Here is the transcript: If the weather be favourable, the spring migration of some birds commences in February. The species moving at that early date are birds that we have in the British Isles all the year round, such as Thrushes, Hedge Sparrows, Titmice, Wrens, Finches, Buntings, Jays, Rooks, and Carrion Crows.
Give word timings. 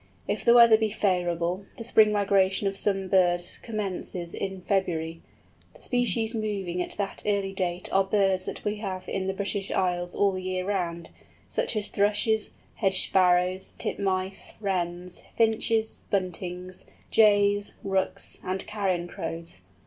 If 0.27 0.43
the 0.43 0.55
weather 0.55 0.77
be 0.79 0.89
favourable, 0.89 1.63
the 1.77 1.83
spring 1.83 2.11
migration 2.11 2.67
of 2.67 2.75
some 2.75 3.07
birds 3.07 3.59
commences 3.61 4.33
in 4.33 4.61
February. 4.61 5.21
The 5.75 5.81
species 5.83 6.33
moving 6.33 6.81
at 6.81 6.97
that 6.97 7.21
early 7.23 7.53
date 7.53 7.87
are 7.93 8.03
birds 8.03 8.45
that 8.47 8.65
we 8.65 8.77
have 8.77 9.07
in 9.07 9.27
the 9.27 9.33
British 9.35 9.69
Isles 9.69 10.15
all 10.15 10.31
the 10.31 10.41
year 10.41 10.65
round, 10.65 11.11
such 11.49 11.75
as 11.75 11.89
Thrushes, 11.89 12.53
Hedge 12.77 12.99
Sparrows, 13.09 13.75
Titmice, 13.77 14.53
Wrens, 14.59 15.21
Finches, 15.37 16.03
Buntings, 16.09 16.85
Jays, 17.11 17.75
Rooks, 17.83 18.39
and 18.43 18.65
Carrion 18.65 19.07
Crows. 19.07 19.61